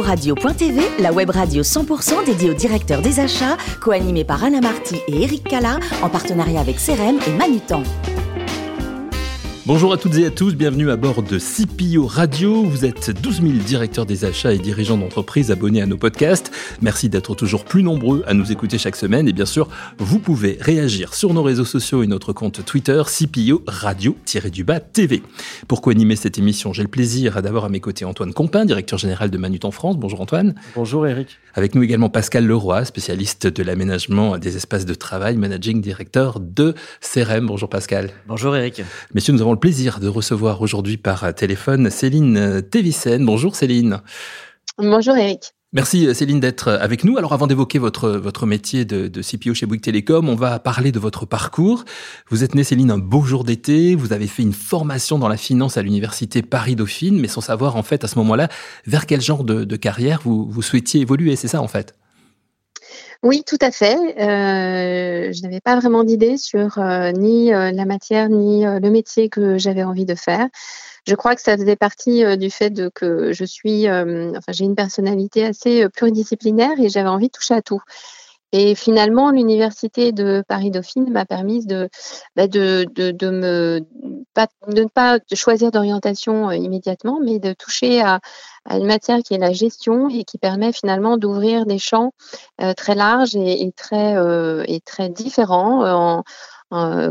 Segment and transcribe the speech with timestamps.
[0.00, 5.22] Radio.tv, la web radio 100% dédiée aux directeurs des achats, co-animée par Anna Marty et
[5.22, 7.82] Eric Cala, en partenariat avec CRM et Manutan.
[9.64, 12.64] Bonjour à toutes et à tous, bienvenue à bord de CPO Radio.
[12.64, 16.50] Vous êtes 12 000 directeurs des achats et dirigeants d'entreprises abonnés à nos podcasts.
[16.80, 19.28] Merci d'être toujours plus nombreux à nous écouter chaque semaine.
[19.28, 19.68] Et bien sûr,
[19.98, 25.22] vous pouvez réagir sur nos réseaux sociaux et notre compte Twitter CPO Radio-du-bas TV.
[25.68, 29.30] Pour co-animer cette émission, j'ai le plaisir d'avoir à mes côtés Antoine Compin, directeur général
[29.30, 29.96] de Manutan France.
[29.96, 30.56] Bonjour Antoine.
[30.74, 31.38] Bonjour Eric.
[31.54, 36.74] Avec nous également Pascal Leroy, spécialiste de l'aménagement des espaces de travail, managing director de
[37.00, 37.46] CRM.
[37.46, 38.10] Bonjour Pascal.
[38.26, 38.82] Bonjour Eric.
[39.14, 43.24] Messieurs, nous avons le plaisir de recevoir aujourd'hui par téléphone Céline Tévissen.
[43.24, 44.00] Bonjour Céline.
[44.78, 45.52] Bonjour Eric.
[45.74, 47.16] Merci Céline d'être avec nous.
[47.16, 50.92] Alors avant d'évoquer votre, votre métier de, de, CPO chez Bouygues Télécom, on va parler
[50.92, 51.86] de votre parcours.
[52.28, 55.38] Vous êtes née Céline un beau jour d'été, vous avez fait une formation dans la
[55.38, 58.48] finance à l'université Paris-Dauphine, mais sans savoir en fait à ce moment-là
[58.84, 61.94] vers quel genre de, de carrière vous, vous souhaitiez évoluer, c'est ça en fait?
[63.22, 63.96] Oui, tout à fait.
[63.96, 69.28] Euh, je n'avais pas vraiment d'idée sur euh, ni euh, la matière ni le métier
[69.28, 70.48] que j'avais envie de faire.
[71.06, 74.74] Je crois que ça faisait partie du fait de que je suis, enfin, j'ai une
[74.76, 77.82] personnalité assez pluridisciplinaire et j'avais envie de toucher à tout.
[78.52, 81.88] Et finalement, l'université de Paris-Dauphine m'a permis de,
[82.36, 83.80] bah de, de, de, me,
[84.34, 88.20] pas, de ne pas choisir d'orientation euh, immédiatement, mais de toucher à,
[88.70, 92.12] une matière qui est la gestion et qui permet finalement d'ouvrir des champs
[92.60, 96.22] euh, très larges et, très, euh, et très différents en,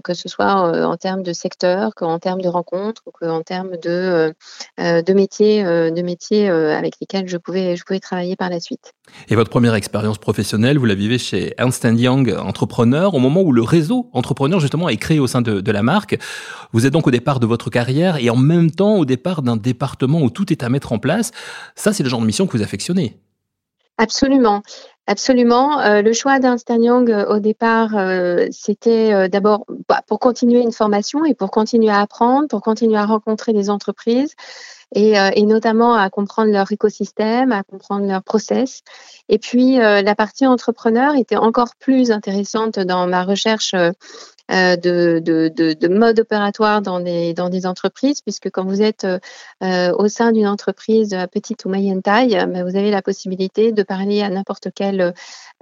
[0.04, 4.34] que ce soit en termes de secteur, qu'en termes de rencontres, ou qu'en termes de,
[4.78, 8.94] de métiers, de métiers avec lesquels je pouvais, je pouvais travailler par la suite.
[9.30, 13.52] Et votre première expérience professionnelle, vous la vivez chez Ernst Young Entrepreneur, au moment où
[13.52, 16.18] le réseau entrepreneur justement est créé au sein de, de la marque.
[16.72, 19.58] Vous êtes donc au départ de votre carrière et en même temps au départ d'un
[19.58, 21.32] département où tout est à mettre en place.
[21.76, 23.18] Ça, c'est le genre de mission que vous affectionnez.
[23.98, 24.64] Absolument.
[25.08, 25.80] Absolument.
[25.82, 30.62] Euh, le choix d'Einstein Young euh, au départ, euh, c'était euh, d'abord bah, pour continuer
[30.62, 34.36] une formation et pour continuer à apprendre, pour continuer à rencontrer des entreprises
[34.94, 38.84] et, euh, et notamment à comprendre leur écosystème, à comprendre leur process.
[39.28, 43.74] Et puis la partie entrepreneur était encore plus intéressante dans ma recherche
[44.52, 50.08] de, de, de, de, mode opératoire dans des, entreprises, puisque quand vous êtes euh, au
[50.08, 54.22] sein d'une entreprise de petite ou moyenne taille, ben, vous avez la possibilité de parler
[54.22, 55.14] à n'importe quelle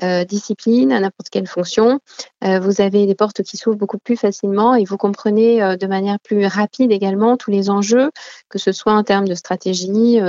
[0.02, 2.00] euh, discipline, à n'importe quelle fonction.
[2.42, 6.46] vous avez des portes qui s'ouvrent beaucoup plus facilement et vous comprenez de manière plus
[6.46, 8.10] rapide également tous les enjeux,
[8.50, 10.20] que ce soit en termes de stratégie,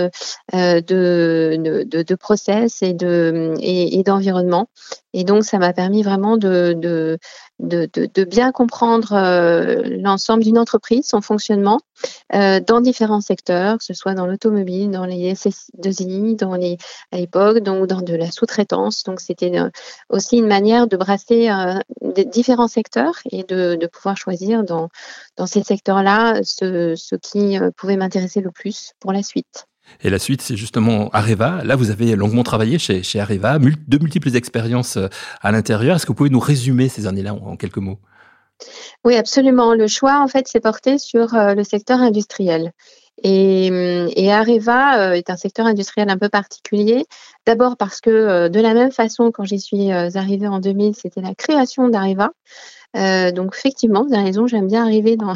[0.53, 4.69] de, process et, d'environnement.
[5.13, 7.19] Et donc, ça m'a permis vraiment de, de,
[7.59, 11.81] de, de, bien comprendre euh, l'ensemble d'une entreprise, son fonctionnement,
[12.35, 16.79] euh, dans différents secteurs, que ce soit dans l'automobile, dans les SS2I, dans les,
[17.13, 19.03] à l'époque, donc dans de la sous-traitance.
[19.05, 19.71] Donc, c'était euh,
[20.09, 21.51] aussi une manière de brasser
[22.03, 24.89] des différents secteurs et de, de pouvoir choisir dans,
[25.37, 29.67] dans ces secteurs-là ce, ce qui pouvait m'intéresser le plus pour la suite.
[30.03, 31.63] Et la suite, c'est justement Areva.
[31.65, 35.09] Là, vous avez longuement travaillé chez, Areva, de multiples expériences euh,
[35.41, 35.97] à l'intérieur.
[35.97, 37.99] Est-ce que vous pouvez nous résumer ces années-là en, quelques mots?
[39.05, 39.75] Oui, absolument.
[39.75, 42.73] Le choix, en fait, s'est porté sur euh, le secteur industriel.
[43.23, 43.67] Et,
[44.17, 47.05] et, Areva euh, est un secteur industriel un peu particulier.
[47.47, 51.35] D'abord parce que de la même façon, quand j'y suis arrivée en 2000, c'était la
[51.35, 52.31] création d'Areva.
[52.97, 55.35] Euh, donc effectivement, vous avez raison, j'aime bien arriver dans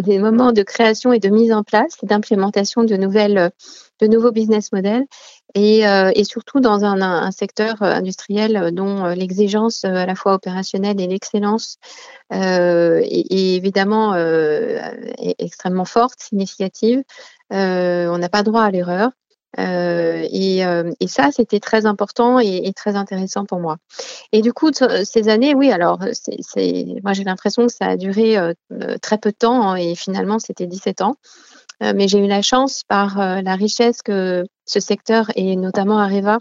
[0.00, 3.50] des, moments de création et de mise en place, d'implémentation de nouvelles,
[4.00, 5.04] de nouveaux business models,
[5.54, 11.78] et, euh, surtout dans un, secteur industriel dont l'exigence à la fois opérationnelle et l'excellence
[12.32, 14.78] euh, est, évidemment euh,
[15.38, 17.02] extrêmement forte, significative.
[17.52, 19.10] Euh, on n'a pas droit à l'erreur.
[19.58, 23.78] Euh, et, euh, et, ça, c'était très important et, très intéressant pour moi.
[24.32, 28.52] Et du coup, ces années, oui, alors, moi j'ai l'impression que ça a duré euh,
[29.00, 31.16] très peu de temps hein, et finalement, c'était 17 ans.
[31.80, 36.38] Mais j'ai eu la chance par la richesse que ce secteur et notamment Areva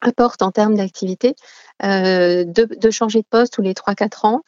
[0.00, 1.34] apporte en termes d'activité
[1.82, 4.40] de, changer de poste tous les 3-4 ans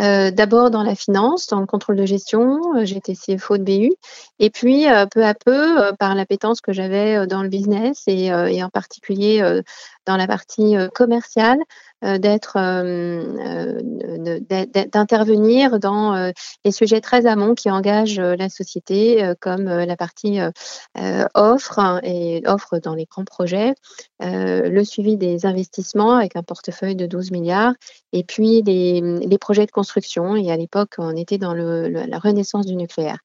[0.00, 3.92] euh, d'abord dans la finance, dans le contrôle de gestion, euh, j'étais CFO de BU,
[4.40, 8.70] et puis euh, peu à peu, par l'appétence que j'avais dans le business et, en
[8.70, 9.60] particulier
[10.06, 11.58] dans la partie commerciale,
[12.02, 12.58] d'être
[14.90, 16.32] d'intervenir dans
[16.64, 20.40] les sujets très amont qui engagent la société, comme la partie
[21.34, 23.74] offre et offre dans les grands projets,
[24.20, 27.74] le suivi des investissements avec un portefeuille de 12 milliards,
[28.12, 29.83] et puis les, les projets de construction
[30.36, 33.18] Et à l'époque, on était dans le, la renaissance du nucléaire.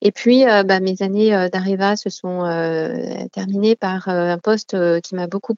[0.00, 4.76] Et puis, euh, bah, mes années euh, d'Areva se sont euh, terminées par un poste
[5.00, 5.54] qui m'a beaucoup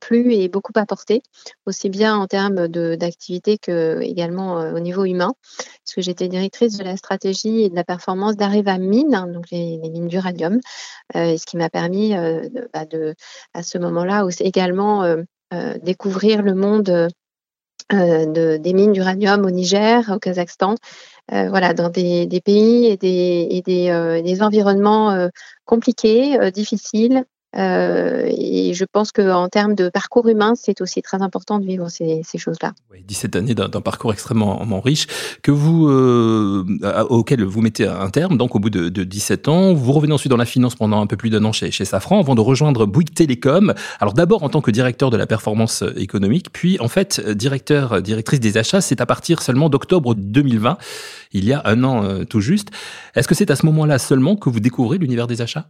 [0.00, 1.22] plu et beaucoup apporté,
[1.66, 6.84] aussi bien en termes d'activité que également au niveau humain, parce que j'étais directrice de
[6.84, 10.60] la stratégie et de la performance d'Areva Mine, hein, donc les, mines d'uranium,
[11.14, 12.14] ce qui m'a permis
[12.72, 13.14] bah, de,
[13.54, 15.16] à ce moment-là également
[15.82, 17.08] découvrir le monde
[17.90, 20.76] de, des mines d'uranium au Niger, au Kazakhstan,
[21.32, 25.28] euh, voilà, dans des, pays et des, et des, euh, environnements euh,
[25.64, 27.24] compliqués, difficiles,
[27.56, 31.88] euh, et je pense qu'en termes de parcours humain, c'est aussi très important de vivre
[31.88, 32.72] ces, ces choses-là.
[32.92, 35.06] Oui, 17 années d'un parcours extrêmement riche
[35.42, 36.64] que vous, euh,
[37.08, 39.74] auquel vous mettez un terme, donc au bout de, de, 17 ans.
[39.74, 42.20] Vous revenez ensuite dans la finance pendant un peu plus d'un an chez, chez Safran
[42.20, 43.74] avant de rejoindre Bouygues Télécom.
[43.98, 48.40] Alors d'abord en tant que directeur de la performance économique, puis en fait directeur, directrice
[48.40, 48.80] des achats.
[48.80, 50.78] C'est à partir seulement d'octobre 2020,
[51.32, 52.68] il y a un an euh, tout juste.
[53.14, 55.68] Est-ce que c'est à ce moment-là seulement que vous découvrez l'univers des achats?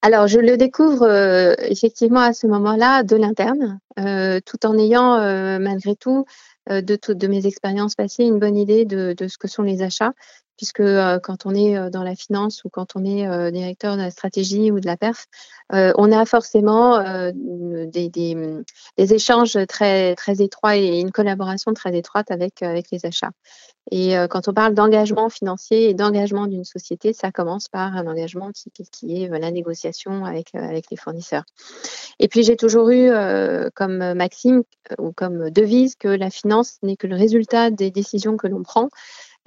[0.00, 5.16] Alors, je le découvre euh, effectivement à ce moment-là de l'interne, euh, tout en ayant
[5.16, 6.24] euh, malgré tout
[6.70, 10.12] de, de mes expériences passées une bonne idée de, de, ce que sont les achats,
[10.58, 10.82] puisque
[11.22, 14.80] quand on est dans la finance ou quand on est directeur de la stratégie ou
[14.80, 15.26] de la perf,
[15.70, 17.02] on a forcément
[17.32, 18.64] des,
[18.98, 23.30] échanges très, étroits et une collaboration très étroite avec, les achats.
[23.90, 28.06] Et euh, quand on parle d'engagement financier et d'engagement d'une société, ça commence par un
[28.06, 31.44] engagement qui, est euh, la négociation euh, avec les fournisseurs.
[32.18, 33.10] Et puis j'ai toujours eu
[33.74, 34.62] comme maxime
[34.98, 38.88] ou comme devise que la finance n'est que le résultat des décisions que l'on prend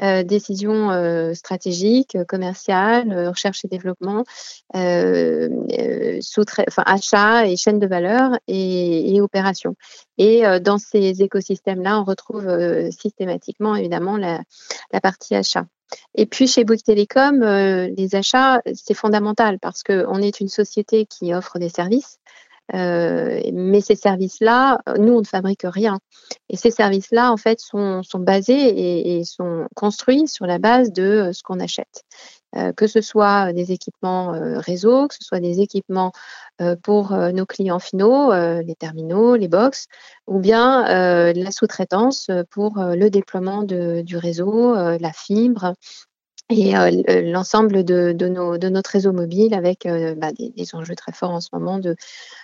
[0.04, 4.24] euh, décisions euh, stratégiques, commerciales, euh, recherche et développement,
[4.74, 9.76] sous enfin, achat et chaîne de valeur et, et opération.
[10.18, 12.48] Et dans ces écosystèmes-là, on retrouve
[12.92, 14.42] systématiquement évidemment la,
[14.92, 15.66] la, partie achat.
[16.16, 21.34] Et puis chez Bouygues Télécom, les achats, c'est fondamental parce qu'on est une société qui
[21.34, 22.20] offre des services.
[22.74, 26.00] Euh, mais ces services-là, nous, on ne fabrique rien.
[26.50, 31.34] Et ces services-là, en fait, sont, basés et, sont construits sur la base de euh,
[31.34, 32.04] ce qu'on achète.
[32.58, 36.12] Euh, que ce soit des équipements euh, réseau, que ce soit des équipements
[36.84, 39.88] pour nos clients finaux, les terminaux, les box,
[40.28, 40.84] ou bien
[41.34, 45.74] la sous-traitance pour le déploiement du réseau, la fibre,
[46.52, 50.76] et euh, l'ensemble de, de, nos, de, notre réseau mobile avec euh, bah, des, des,
[50.76, 51.96] enjeux très forts en ce moment de,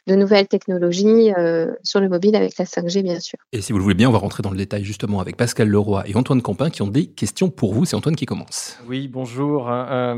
[0.07, 3.38] de nouvelles technologies euh, sur le mobile avec la 5G bien sûr.
[3.51, 5.68] Et si vous le voulez bien, on va rentrer dans le détail justement avec Pascal
[5.68, 7.86] Leroy et Antoine Campin qui ont des questions pour vous.
[7.86, 8.77] C'est Antoine qui commence.
[8.88, 9.69] Oui, bonjour.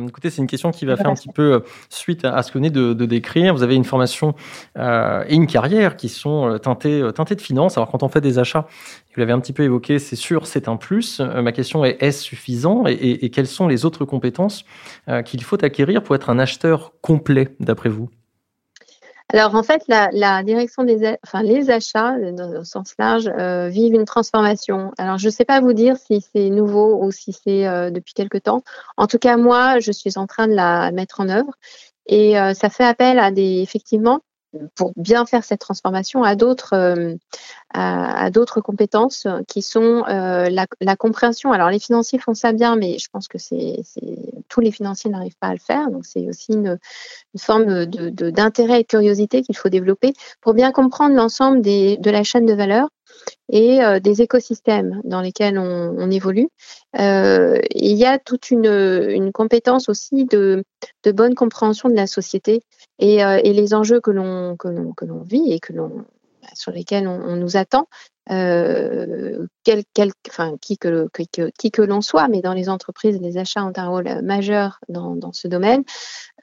[0.08, 2.64] écoutez, c'est une question qui va faire un petit peu suite à ce que vous
[2.64, 3.54] venez de, de décrire.
[3.54, 4.36] Vous avez une formation
[4.78, 7.78] et une carrière qui sont teintées, teintées de finance.
[7.78, 8.68] Alors quand on fait des achats,
[9.20, 11.20] vous l'avez un petit peu évoqué, c'est sûr, c'est un plus.
[11.20, 14.64] ma question est, est-ce suffisant et, quels sont les autres compétences
[15.10, 18.10] euh, qu'il faut acquérir pour être un acheteur complet, d'après vous?
[19.34, 23.94] Alors en fait, la, direction des, enfin les achats, dans le sens large, euh, vivent
[23.94, 24.94] une transformation.
[24.98, 28.14] Alors je ne sais pas vous dire si c'est nouveau ou si c'est euh, depuis
[28.14, 28.64] quelque temps.
[28.96, 31.52] En tout cas, moi, je suis en train de la mettre en œuvre
[32.08, 34.22] et ça fait appel à des effectivement
[34.76, 37.16] pour bien faire cette transformation à d'autres euh,
[37.74, 41.52] à, d'autres compétences qui sont euh, la, compréhension.
[41.52, 43.84] Alors les financiers font ça bien, mais je pense que c'est
[44.48, 45.92] tous les financiers n'arrivent pas à le faire.
[45.92, 46.80] Donc c'est aussi une,
[47.38, 52.24] forme de d'intérêt et de curiosité qu'il faut développer pour bien comprendre l'ensemble de la
[52.24, 52.90] chaîne de valeur
[53.50, 56.50] et euh, des écosystèmes dans lesquels on, évolue.
[57.00, 60.64] Euh, il y a toute une, compétence aussi de,
[61.14, 62.62] bonne compréhension de la société
[63.00, 64.56] et, euh, les enjeux que l'on
[65.24, 65.60] vit et
[66.54, 67.88] sur lesquels on nous attend
[68.32, 73.20] euh, quel, quel, enfin, qui que, que, qui que l'on soit, mais dans les entreprises,
[73.22, 75.84] les achats ont un rôle majeur dans, dans ce domaine,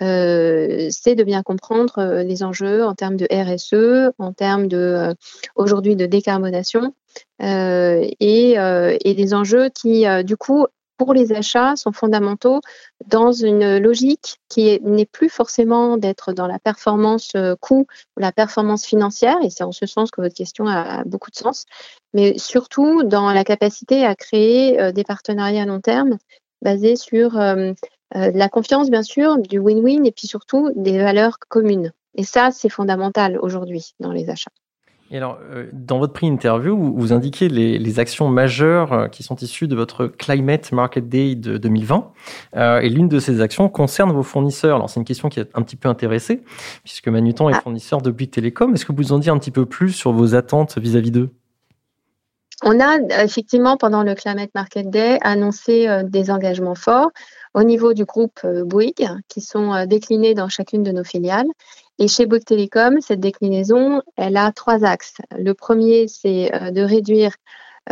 [0.02, 4.76] euh, c'est de bien comprendre euh, les enjeux en termes de RSE, en termes de
[4.76, 5.14] euh,
[5.54, 6.94] aujourd'hui de décarbonation
[7.42, 10.66] euh, et, et des enjeux qui, du coup,
[10.96, 12.60] pour les achats sont fondamentaux
[13.06, 17.86] dans une logique qui n'est plus forcément d'être dans la performance euh, coût
[18.16, 21.36] ou la performance financière, et c'est en ce sens que votre question a, beaucoup de
[21.36, 21.66] sens,
[22.14, 26.18] mais surtout dans la capacité à créer euh, des partenariats à long terme
[26.62, 27.72] basés sur euh,
[28.12, 31.92] la confiance, bien sûr, du win-win, et puis surtout des valeurs communes.
[32.14, 34.52] Et ça, c'est fondamental aujourd'hui dans les achats.
[35.10, 39.22] Et alors, euh, dans votre prix interview, vous, indiquez les, les, actions majeures euh, qui
[39.22, 42.12] sont issues de votre Climate Market Day de 2020.
[42.56, 44.76] Euh, et l'une de ces actions concerne vos fournisseurs.
[44.76, 46.42] Alors, c'est une question qui est un petit peu intéressée,
[46.82, 47.60] puisque Manutan est ah.
[47.60, 48.74] fournisseur de Bouygues Télécom.
[48.74, 51.30] Est-ce que vous nous en dites un petit peu plus sur vos attentes vis-à-vis d'eux?
[52.64, 57.10] On a effectivement, pendant le Climate Market Day, annoncé des engagements forts
[57.52, 61.46] au niveau du groupe Bouygues, qui sont déclinés dans chacune de nos filiales.
[61.98, 65.16] Et chez Bouygues Telecom, cette déclinaison, elle a trois axes.
[65.38, 67.32] Le premier, c'est de réduire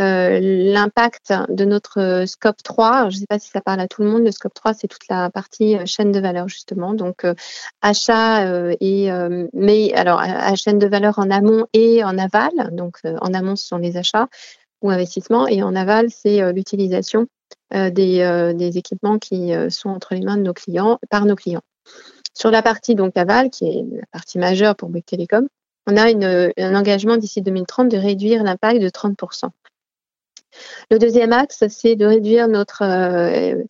[0.00, 3.10] euh, l'impact de notre scope 3.
[3.10, 4.24] je ne sais pas si ça parle à tout le monde.
[4.24, 6.94] Le scope 3, c'est toute la partie euh, chaîne de valeur, justement.
[6.94, 7.34] Donc, euh,
[7.80, 8.44] achat
[8.80, 9.10] et,
[9.52, 12.50] mais alors, à chaîne de valeur en amont et en aval.
[12.72, 14.28] Donc, en amont, ce sont les achats
[14.82, 15.46] ou investissements.
[15.46, 17.26] Et en aval, c'est l'utilisation
[17.72, 21.62] des, équipements qui sont entre les mains de nos clients, par nos clients.
[22.34, 25.48] Sur la partie donc aval, qui est la partie majeure pour Bouygues Telecom,
[25.86, 29.50] on a un engagement d'ici 2030 de réduire l'impact de 30%.
[30.90, 33.62] Le deuxième axe, c'est de réduire notre, euh,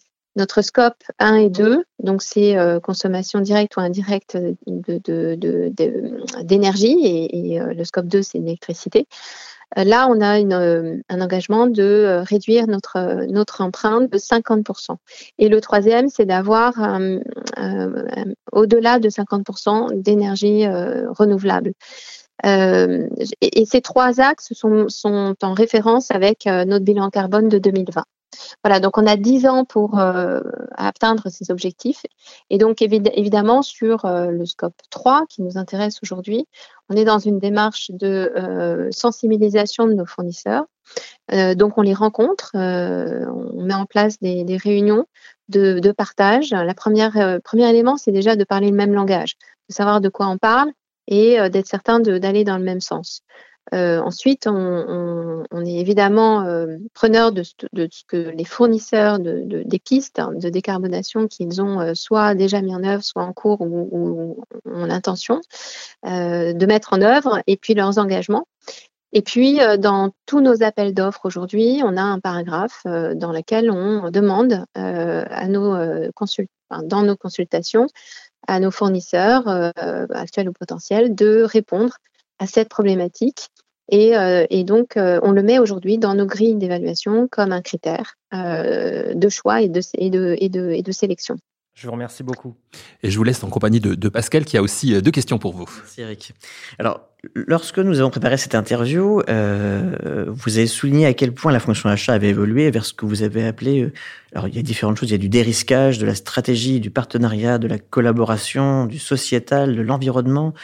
[0.63, 4.37] scope 1 et 2, donc c'est euh, consommation directe ou indirecte
[6.43, 9.07] d'énergie, et, euh, le scope 2, c'est l'électricité.
[9.77, 14.97] Là, on a un engagement de réduire notre, empreinte de 50%.
[15.39, 16.75] Et le troisième, c'est d'avoir
[18.53, 21.73] au-delà de 50% d'énergie renouvelable.
[22.45, 23.09] Euh,
[23.41, 28.05] et, ces trois axes sont, sont en référence avec euh, notre bilan carbone de 2020.
[28.63, 30.41] Voilà, donc on a 10 ans pour euh,
[30.73, 32.03] atteindre ces objectifs.
[32.51, 36.47] Et donc évidemment, sur le scope 3 qui nous intéresse aujourd'hui,
[36.89, 40.65] on est dans une démarche de sensibilisation de nos fournisseurs.
[41.31, 45.07] donc on les rencontre, on met en place des, réunions
[45.49, 46.51] de, partage.
[46.51, 49.37] La première premier élément, c'est déjà de parler le même langage,
[49.69, 50.71] de savoir de quoi on parle
[51.07, 53.23] et euh, d'être certain d'aller dans le même sens.
[53.73, 57.43] Euh, ensuite, on, est évidemment euh, preneur de,
[57.73, 62.35] de, ce que les fournisseurs de, de des pistes de décarbonation qu'ils ont euh, soit
[62.35, 65.41] déjà mis en œuvre, soit en cours ou, ont l'intention
[66.05, 68.47] de mettre en œuvre, et puis leurs engagements.
[69.13, 74.11] Et puis, dans tous nos appels d'offres aujourd'hui, on a un paragraphe dans lequel on
[74.11, 75.77] demande à nos
[76.83, 77.87] dans nos consultations,
[78.49, 79.49] à nos fournisseurs
[80.11, 81.97] actuels ou potentiels de répondre
[82.39, 83.51] à cette problématique.
[83.91, 87.63] Et, euh, et donc, euh, on le met aujourd'hui dans nos grilles d'évaluation comme un
[87.63, 90.37] critère de choix et de, de,
[90.73, 91.37] et de sélection.
[91.75, 92.55] Je vous remercie beaucoup.
[93.03, 95.55] Et je vous laisse en compagnie de, de, Pascal qui a aussi deux questions pour
[95.55, 95.69] vous.
[95.83, 96.33] Merci Eric.
[96.79, 97.01] Alors,
[97.35, 101.89] lorsque nous avons préparé cette interview, euh, vous avez souligné à quel point la fonction
[101.89, 103.83] achat avait évolué vers ce que vous avez appelé.
[103.83, 103.93] Euh,
[104.35, 105.11] alors, il y a différentes choses.
[105.11, 109.75] Il y a du dérisquage, de la stratégie, du partenariat, de la collaboration, du sociétal,
[109.75, 110.55] de l'environnement,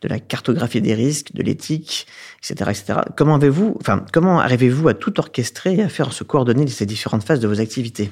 [0.00, 2.06] de la cartographie des risques, de l'éthique,
[2.38, 3.00] etc., etc.
[3.16, 7.24] Comment avez-vous, enfin, comment arrivez-vous à tout orchestrer et à faire se coordonner ces différentes
[7.24, 8.10] phases de vos activités?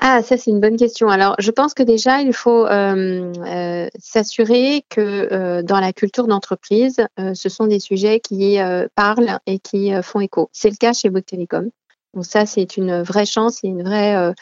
[0.00, 1.08] Ah, ça c'est une bonne question.
[1.08, 6.28] Alors, je pense que déjà, il faut euh, euh, s'assurer que euh, dans la culture
[6.28, 6.96] d'entreprise,
[7.34, 8.58] ce sont des sujets qui
[8.94, 10.50] parlent et qui font écho.
[10.52, 11.70] C'est le cas chez Bouygues Telecom.
[12.14, 14.32] Donc ça, c'est une vraie chance et une vraie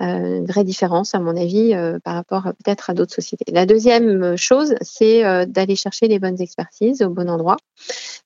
[0.00, 3.44] euh, une vraie différence, à mon avis, euh, par rapport peut-être à d'autres sociétés.
[3.52, 7.58] La deuxième chose, c'est euh, d'aller chercher les bonnes expertises au bon endroit.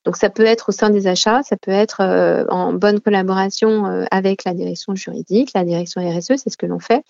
[0.04, 4.44] Donc, ça peut être au sein des achats, ça peut être en bonne collaboration avec
[4.44, 7.02] la direction juridique, la direction RSE, c'est ce que l'on fait.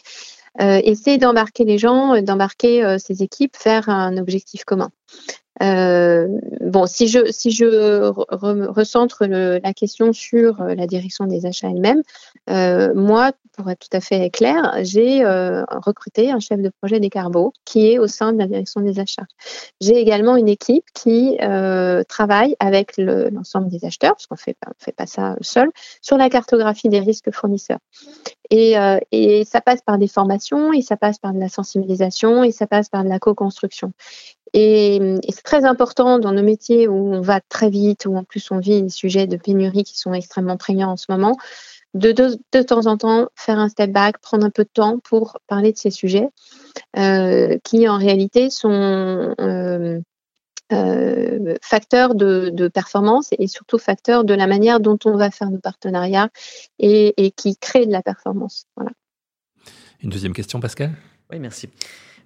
[0.59, 4.89] essayer d'embarquer les gens, d'embarquer ces équipes vers un objectif commun.
[5.63, 6.29] Euh,
[6.61, 8.11] bon, si je, si je
[8.71, 12.03] recentre la question sur euh, la direction des achats elle-même,
[12.51, 17.01] euh, moi, pour être tout à fait clair, j'ai euh, recruté un chef de projet
[17.01, 19.27] des carbos qui est au sein de la direction des achats.
[19.81, 24.73] J'ai également une équipe qui euh, travaille avec l'ensemble des acheteurs, parce qu'on fait, on
[24.79, 25.71] fait pas ça seul,
[26.03, 27.79] sur la cartographie des risques fournisseurs.
[28.51, 32.45] Et, euh, et ça passe par des formations, et ça passe par de la sensibilisation,
[32.45, 33.93] et ça passe par de la co-construction.
[34.59, 38.25] Et, et c'est très important dans nos métiers où on va très vite, où en
[38.25, 41.37] plus on vit des sujets de pénurie qui sont extrêmement prégnants en ce moment,
[41.93, 44.99] de, de, de, temps en temps faire un step back, prendre un peu de temps
[44.99, 46.29] pour parler de ces sujets
[46.97, 50.01] euh, qui en réalité sont euh,
[50.73, 55.51] euh, facteurs de, de, performance et surtout facteurs de la manière dont on va faire
[55.51, 56.31] nos partenariats
[56.79, 58.65] et, et qui créent de la performance.
[58.75, 58.93] Voilà.
[60.03, 60.93] Une deuxième question, Pascal?
[61.31, 61.69] Oui, merci.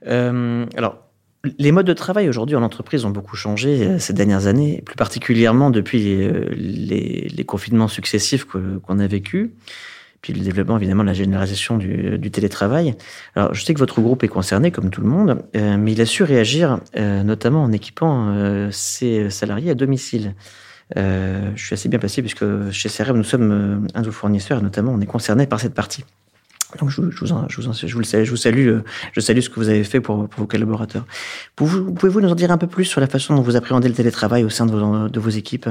[0.07, 1.10] Euh, alors,
[1.59, 4.97] les modes de travail aujourd'hui en entreprise ont beaucoup changé euh, ces dernières années, plus
[4.97, 9.53] particulièrement depuis les, les, confinements successifs qu'on a vécu,
[10.23, 12.95] puis le développement évidemment de la généralisation du, du, télétravail.
[13.35, 16.01] Alors je sais que votre groupe est concerné comme tout le monde, euh, mais il
[16.01, 20.35] a su réagir euh, notamment en équipant euh, ses salariés à domicile.
[20.97, 24.59] Euh, je suis assez bien placé puisque chez CRM nous sommes un de vos fournisseurs
[24.59, 26.05] et notamment on est concerné par cette partie.
[26.79, 29.41] Donc je, je, vous, en, je, vous, je, vous, je vous salue, euh, je salue
[29.41, 31.05] ce que vous avez fait pour, pour vos collaborateurs.
[31.57, 34.45] Pouvez-vous nous en dire un peu plus sur la façon dont vous appréhendez le télétravail
[34.45, 35.69] au sein de vos, de vos équipes?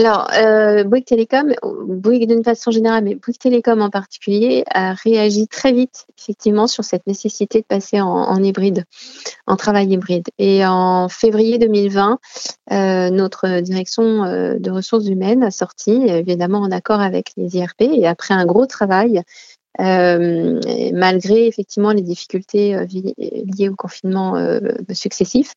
[0.00, 1.52] Alors, euh, Bouygues Télécom,
[1.86, 6.84] Bouygues d'une façon générale, mais Bouygues Télécom en particulier, a réagi très vite, effectivement, sur
[6.84, 8.84] cette nécessité de passer en, hybride,
[9.46, 10.28] en travail hybride.
[10.38, 12.18] Et en février 2020,
[12.72, 17.82] euh, notre direction euh, de ressources humaines a sorti, évidemment en accord avec les IRP,
[17.82, 19.22] et après un gros travail,
[19.78, 24.60] malgré effectivement les difficultés euh, liées au confinement euh,
[24.92, 25.54] successif,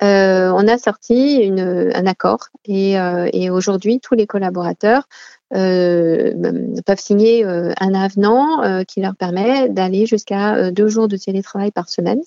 [0.00, 5.08] on a sorti un accord et, aujourd'hui tous les collaborateurs
[5.50, 12.20] peuvent signer un avenant qui leur permet d'aller jusqu'à deux jours de télétravail par semaine.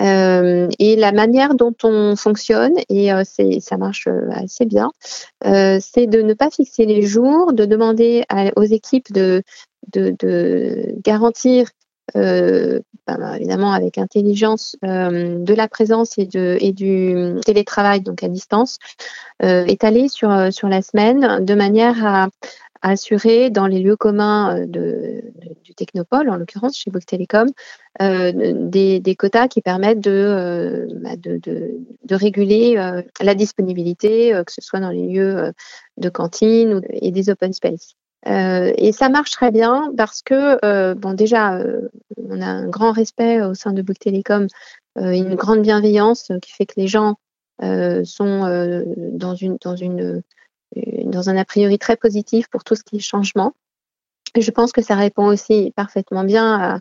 [0.00, 3.24] Euh, et la manière dont on fonctionne, et euh,
[3.60, 4.90] ça marche assez bien,
[5.46, 8.24] euh, c'est de ne pas fixer les jours, de demander
[8.56, 9.42] aux équipes de,
[9.92, 11.68] de, garantir,
[12.16, 18.78] euh, ben, évidemment avec intelligence, euh, de la présence et, du télétravail, donc à distance,
[19.42, 22.28] euh, étalé sur, sur la semaine, de manière à,
[22.84, 27.48] assurer dans les lieux communs du Technopole, en l'occurrence chez Bouygues Télécom,
[28.02, 32.74] euh, des, quotas qui permettent de, de, de, réguler
[33.20, 35.52] la disponibilité, que ce soit dans les lieux
[35.96, 37.94] de cantine et des open space.
[38.28, 42.68] Euh, et ça marche très bien parce que, euh, bon, déjà, euh, on a un
[42.68, 44.46] grand respect au sein de Bouygues Télécom,
[44.96, 47.16] une grande bienveillance qui fait que les gens
[47.60, 50.22] sont dans, une, dans, une,
[51.06, 53.54] dans un a priori très positif pour tout ce qui est changement.
[54.38, 56.78] Je pense que ça répond aussi parfaitement bien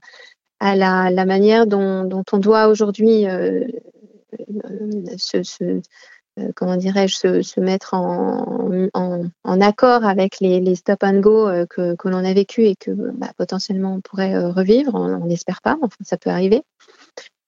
[0.60, 3.26] à, la, manière dont, on doit aujourd'hui
[5.18, 5.82] se,
[6.56, 12.34] comment dirais-je, se, mettre en, accord avec les, stop and go euh, que, l'on a
[12.34, 14.96] vécu et que bah, potentiellement on pourrait euh, revivre.
[14.96, 16.64] On n'espère pas, enfin ça peut arriver.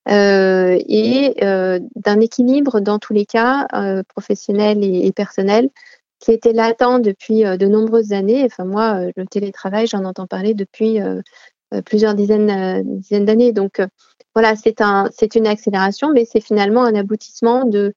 [0.09, 5.69] Euh, et euh, d'un équilibre dans tous les cas, euh, professionnel et, et, personnel,
[6.19, 8.43] qui était latent depuis de nombreuses années.
[8.45, 10.99] Enfin moi, le télétravail, j'en entends parler depuis
[11.85, 13.51] plusieurs dizaines, dizaines d'années.
[13.51, 13.81] Donc
[14.33, 17.93] voilà, c'est un, c'est une accélération, mais c'est finalement un aboutissement de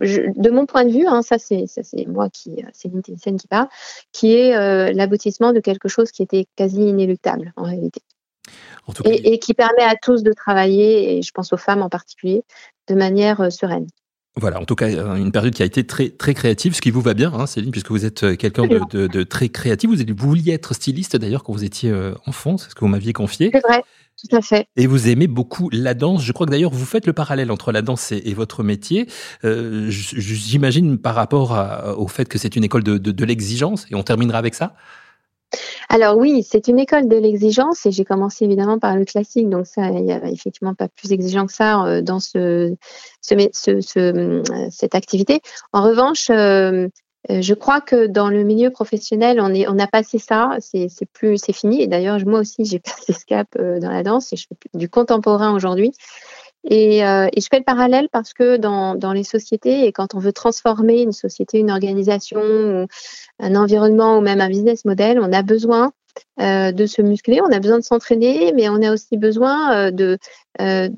[0.00, 1.66] de mon point de vue, hein, ça c'est
[2.06, 3.68] moi qui, c'est scène qui parle,
[4.12, 8.00] qui est euh, l'aboutissement de quelque chose qui était quasi inéluctable en réalité.
[9.04, 12.42] et, qui permet à tous de travailler, et je pense aux femmes en particulier,
[12.88, 13.86] de manière euh, sereine.
[14.36, 16.92] Voilà, en tout cas, euh, une période qui a été très très créative, ce qui
[16.92, 19.90] vous va bien, hein, Céline, puisque vous êtes quelqu'un de, très créatif.
[19.90, 21.92] Vous, vous vouliez être styliste d'ailleurs quand vous étiez
[22.24, 23.50] enfant, c'est ce que vous m'aviez confié.
[23.52, 23.82] C'est vrai.
[24.18, 24.66] Tout à fait.
[24.76, 26.24] Et vous aimez beaucoup la danse.
[26.24, 29.06] Je crois que d'ailleurs vous faites le parallèle entre la danse et, votre métier.
[29.44, 31.56] Euh, J'imagine par rapport
[31.96, 33.86] au fait que c'est une école de, de, de l'exigence.
[33.90, 34.74] Et on terminera avec ça?
[35.88, 39.66] Alors oui, c'est une école de l'exigence et j'ai commencé évidemment par le classique, donc
[39.66, 42.74] ça, il n'y a effectivement pas plus exigeant que ça euh, dans ce,
[43.22, 45.40] ce, ce, ce cette activité.
[45.72, 46.88] En revanche, euh, euh,
[47.28, 51.38] je crois que dans le milieu professionnel, on, est, on a passé ça, c'est plus,
[51.38, 51.82] c'est fini.
[51.82, 54.78] Et d'ailleurs, moi aussi, j'ai passé ce cap euh, dans la danse et je fais
[54.78, 55.92] du contemporain aujourd'hui.
[56.64, 60.14] Et, euh, et, je fais le parallèle parce que dans, dans les sociétés, et quand
[60.14, 62.86] on veut transformer une société, une organisation, ou
[63.38, 65.90] un environnement ou même un business model, on a besoin euh,
[66.38, 70.16] de se muscler, on a besoin de s'entraîner, mais on a aussi besoin euh,
[70.60, 70.88] euh,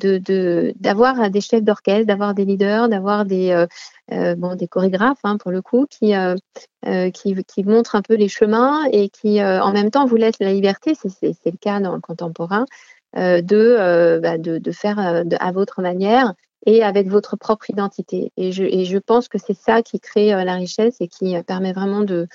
[0.77, 3.67] d'avoir de, des chefs d'orchestre, d'avoir des leaders, d'avoir des
[4.11, 6.15] des chorégraphes hein, pour le coup qui,
[7.13, 10.95] qui montrent un peu les chemins et qui en même temps vous laissent la liberté,
[10.95, 12.67] c'est le cas dans le contemporain,
[13.15, 16.35] de, bah, de, de faire à votre manière
[16.67, 18.33] et avec votre propre identité.
[18.37, 22.15] Et je, pense que c'est ça qui crée la richesse et qui permet vraiment de,
[22.25, 22.27] euh,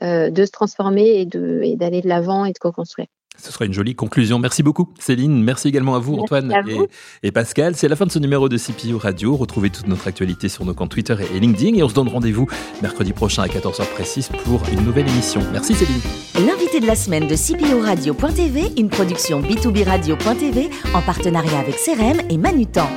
[0.00, 3.08] de se transformer et d'aller de l'avant et de co-construire.
[3.38, 4.38] Ce sera une jolie conclusion.
[4.38, 5.42] Merci beaucoup, Céline.
[5.42, 6.52] Merci également à vous, Antoine
[7.22, 7.74] Et, Pascal.
[7.74, 9.36] C'est la fin de ce numéro de CPO Radio.
[9.36, 11.76] Retrouvez toute notre actualité sur nos comptes Twitter et LinkedIn.
[11.76, 12.46] Et on se donne rendez-vous
[12.82, 15.40] mercredi prochain à 14h précise pour une nouvelle émission.
[15.50, 16.46] Merci, Céline.
[16.46, 22.20] L'invité de la semaine de CPO Radio.tv, une production B2B Radio.tv en partenariat avec CRM
[22.28, 22.88] et Manutan.